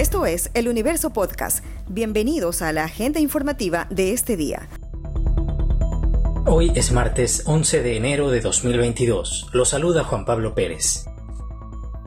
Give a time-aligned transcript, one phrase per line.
[0.00, 1.62] Esto es El Universo Podcast.
[1.86, 4.66] Bienvenidos a la agenda informativa de este día.
[6.46, 9.48] Hoy es martes 11 de enero de 2022.
[9.52, 11.04] Lo saluda Juan Pablo Pérez.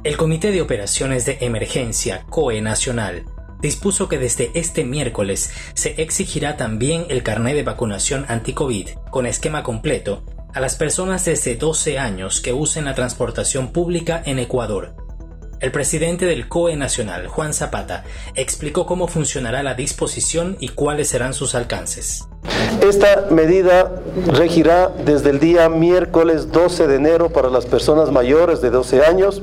[0.04, 3.26] El Comité de Operaciones de Emergencia COE Nacional
[3.62, 9.62] dispuso que desde este miércoles se exigirá también el carnet de vacunación anti-COVID con esquema
[9.62, 15.03] completo a las personas desde 12 años que usen la transportación pública en Ecuador.
[15.64, 18.04] El presidente del COE Nacional, Juan Zapata,
[18.36, 22.28] explicó cómo funcionará la disposición y cuáles serán sus alcances.
[22.82, 23.90] Esta medida
[24.34, 29.42] regirá desde el día miércoles 12 de enero para las personas mayores de 12 años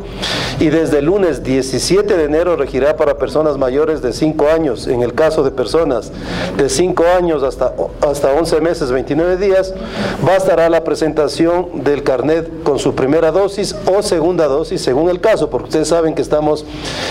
[0.58, 4.86] y desde el lunes 17 de enero regirá para personas mayores de 5 años.
[4.86, 6.12] En el caso de personas
[6.58, 9.72] de 5 años hasta, hasta 11 meses, 29 días,
[10.22, 15.48] bastará la presentación del carnet con su primera dosis o segunda dosis, según el caso,
[15.48, 16.64] porque ustedes saben que estamos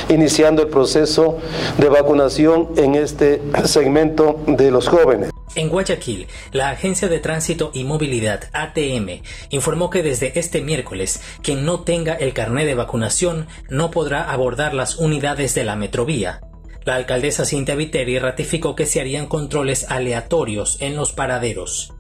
[0.09, 1.37] iniciando el proceso
[1.77, 5.31] de vacunación en este segmento de los jóvenes.
[5.55, 11.65] En Guayaquil, la Agencia de Tránsito y Movilidad ATM informó que desde este miércoles quien
[11.65, 16.41] no tenga el carnet de vacunación no podrá abordar las unidades de la Metrovía.
[16.85, 21.93] La alcaldesa Cintia Viteri ratificó que se harían controles aleatorios en los paraderos.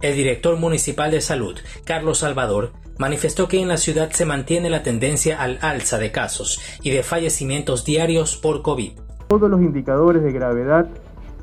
[0.00, 4.82] El director municipal de salud, Carlos Salvador, manifestó que en la ciudad se mantiene la
[4.82, 8.92] tendencia al alza de casos y de fallecimientos diarios por COVID.
[9.28, 10.88] Todos los indicadores de gravedad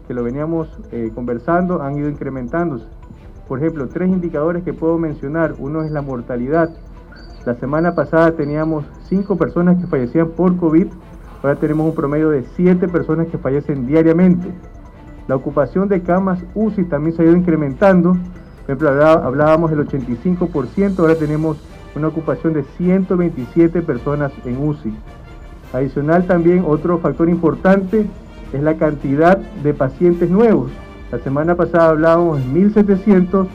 [0.07, 2.85] que lo veníamos eh, conversando han ido incrementándose.
[3.47, 5.55] Por ejemplo, tres indicadores que puedo mencionar.
[5.57, 6.69] Uno es la mortalidad.
[7.45, 10.88] La semana pasada teníamos cinco personas que fallecían por COVID.
[11.44, 14.47] Ahora tenemos un promedio de siete personas que fallecen diariamente.
[15.27, 18.16] La ocupación de camas UCI también se ha ido incrementando.
[18.65, 21.57] Por ejemplo, hablábamos del 85%, ahora tenemos
[21.95, 24.93] una ocupación de 127 personas en UCI.
[25.73, 28.05] Adicional también otro factor importante
[28.53, 30.71] es la cantidad de pacientes nuevos.
[31.11, 33.47] La semana pasada hablábamos de 1.700,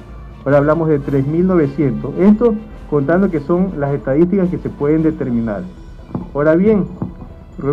[0.45, 2.19] ahora hablamos de 3.900.
[2.19, 2.55] Esto
[2.91, 5.63] contando que son las estadísticas que se pueden determinar.
[6.35, 6.87] Ahora bien,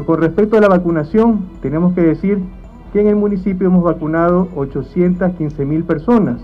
[0.05, 2.39] con respecto a la vacunación, tenemos que decir
[2.91, 6.41] que en el municipio hemos vacunado 815.000 personas.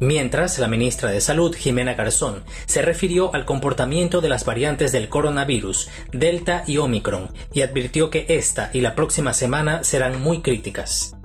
[0.00, 5.08] Mientras, la ministra de Salud, Jimena Garzón, se refirió al comportamiento de las variantes del
[5.08, 11.16] coronavirus, Delta y Omicron, y advirtió que esta y la próxima semana serán muy críticas.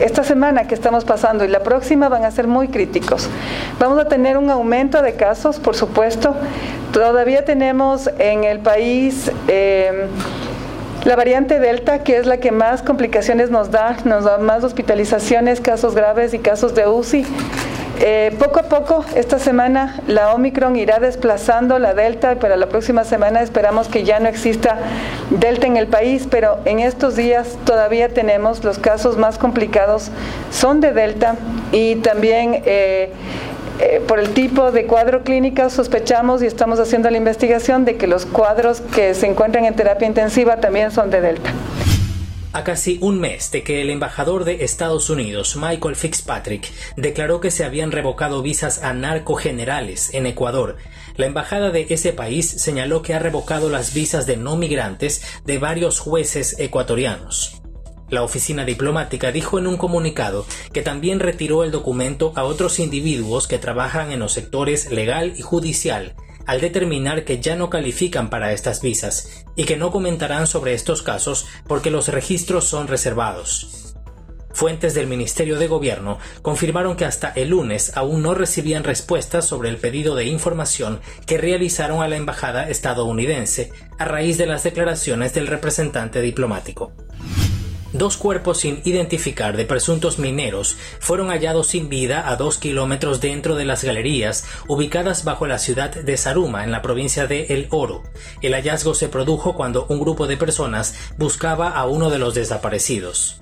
[0.00, 3.28] Esta semana que estamos pasando y la próxima van a ser muy críticos.
[3.78, 6.34] Vamos a tener un aumento de casos, por supuesto.
[6.92, 10.08] Todavía tenemos en el país eh,
[11.04, 15.60] la variante Delta, que es la que más complicaciones nos da, nos da más hospitalizaciones,
[15.60, 17.24] casos graves y casos de UCI.
[17.98, 22.66] Eh, poco a poco, esta semana la Omicron irá desplazando la Delta y para la
[22.66, 24.76] próxima semana esperamos que ya no exista
[25.30, 30.10] Delta en el país, pero en estos días todavía tenemos los casos más complicados,
[30.50, 31.36] son de Delta
[31.72, 32.62] y también...
[32.66, 33.10] Eh,
[33.78, 38.06] eh, por el tipo de cuadro clínico sospechamos y estamos haciendo la investigación de que
[38.06, 41.50] los cuadros que se encuentran en terapia intensiva también son de Delta.
[42.52, 47.50] A casi un mes de que el embajador de Estados Unidos, Michael Fitzpatrick, declaró que
[47.50, 50.76] se habían revocado visas a narcogenerales en Ecuador,
[51.16, 55.58] la embajada de ese país señaló que ha revocado las visas de no migrantes de
[55.58, 57.62] varios jueces ecuatorianos.
[58.08, 63.48] La oficina diplomática dijo en un comunicado que también retiró el documento a otros individuos
[63.48, 66.14] que trabajan en los sectores legal y judicial
[66.46, 71.02] al determinar que ya no califican para estas visas y que no comentarán sobre estos
[71.02, 73.86] casos porque los registros son reservados.
[74.56, 79.68] Fuentes del Ministerio de Gobierno confirmaron que hasta el lunes aún no recibían respuestas sobre
[79.68, 85.34] el pedido de información que realizaron a la embajada estadounidense a raíz de las declaraciones
[85.34, 86.94] del representante diplomático.
[87.96, 93.54] Dos cuerpos sin identificar de presuntos mineros fueron hallados sin vida a dos kilómetros dentro
[93.54, 98.02] de las galerías ubicadas bajo la ciudad de Saruma, en la provincia de El Oro.
[98.42, 103.40] El hallazgo se produjo cuando un grupo de personas buscaba a uno de los desaparecidos.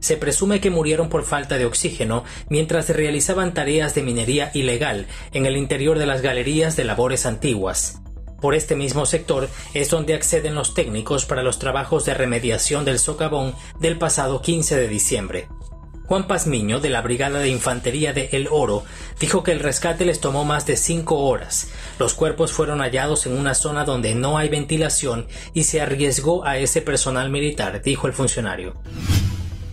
[0.00, 5.46] Se presume que murieron por falta de oxígeno mientras realizaban tareas de minería ilegal en
[5.46, 8.00] el interior de las galerías de labores antiguas.
[8.40, 12.98] Por este mismo sector es donde acceden los técnicos para los trabajos de remediación del
[12.98, 15.48] socavón del pasado 15 de diciembre.
[16.06, 18.84] Juan Pazmiño, de la Brigada de Infantería de El Oro,
[19.18, 21.68] dijo que el rescate les tomó más de cinco horas.
[21.98, 26.58] Los cuerpos fueron hallados en una zona donde no hay ventilación y se arriesgó a
[26.58, 28.74] ese personal militar, dijo el funcionario.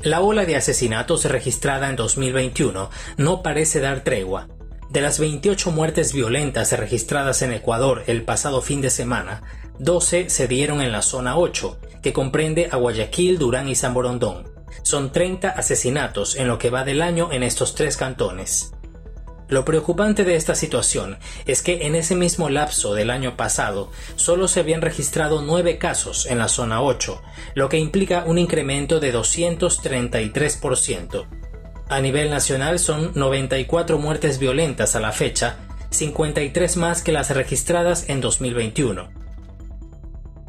[0.01, 4.47] La ola de asesinatos registrada en 2021 no parece dar tregua.
[4.93, 9.41] De las 28 muertes violentas registradas en Ecuador el pasado fin de semana,
[9.79, 14.53] 12 se dieron en la zona 8, que comprende a Guayaquil, Durán y San Borondón.
[14.83, 18.73] Son 30 asesinatos en lo que va del año en estos tres cantones.
[19.49, 21.17] Lo preocupante de esta situación
[21.47, 26.27] es que en ese mismo lapso del año pasado solo se habían registrado nueve casos
[26.27, 27.19] en la zona 8,
[27.55, 31.25] lo que implica un incremento de 233%.
[31.89, 35.57] A nivel nacional son 94 muertes violentas a la fecha,
[35.89, 39.09] 53 más que las registradas en 2021.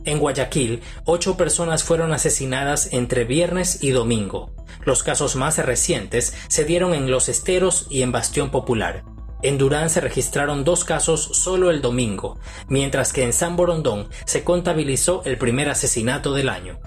[0.05, 4.55] En Guayaquil, ocho personas fueron asesinadas entre viernes y domingo.
[4.85, 9.05] Los casos más recientes se dieron en Los Esteros y en Bastión Popular.
[9.43, 12.39] En Durán se registraron dos casos solo el domingo,
[12.69, 16.79] mientras que en San Borondón se contabilizó el primer asesinato del año.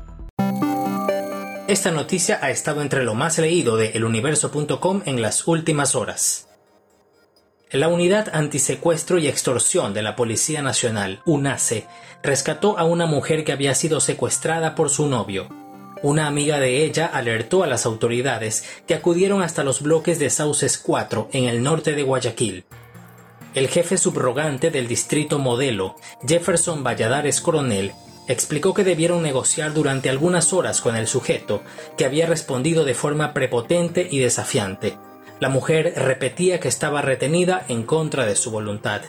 [1.67, 6.47] Esta noticia ha estado entre lo más leído de eluniverso.com en las últimas horas.
[7.71, 11.85] La Unidad Antisecuestro y Extorsión de la Policía Nacional, UNACE,
[12.23, 15.49] rescató a una mujer que había sido secuestrada por su novio.
[16.01, 20.77] Una amiga de ella alertó a las autoridades que acudieron hasta los bloques de Sauces
[20.77, 22.63] 4 en el norte de Guayaquil.
[23.55, 27.91] El jefe subrogante del distrito modelo, Jefferson Valladares Coronel,
[28.27, 31.63] explicó que debieron negociar durante algunas horas con el sujeto,
[31.97, 34.97] que había respondido de forma prepotente y desafiante.
[35.39, 39.01] La mujer repetía que estaba retenida en contra de su voluntad.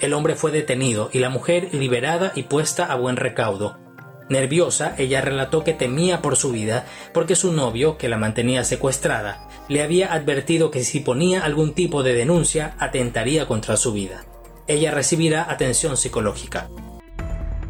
[0.00, 3.78] El hombre fue detenido y la mujer liberada y puesta a buen recaudo.
[4.28, 9.48] Nerviosa, ella relató que temía por su vida porque su novio, que la mantenía secuestrada,
[9.68, 14.24] le había advertido que si ponía algún tipo de denuncia atentaría contra su vida.
[14.66, 16.68] Ella recibirá atención psicológica.